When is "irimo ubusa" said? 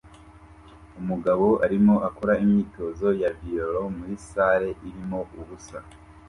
4.87-5.77